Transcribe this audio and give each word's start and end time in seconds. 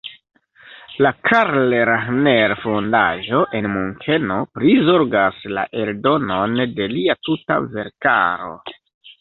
La 1.05 1.09
Karl-Rahner-Fondaĵo 1.27 3.43
en 3.59 3.67
Munkeno 3.75 4.39
prizorgas 4.59 5.45
la 5.59 5.67
eldonon 5.83 6.59
de 6.81 6.89
lia 6.99 7.19
tuta 7.29 7.61
verkaro. 7.77 8.51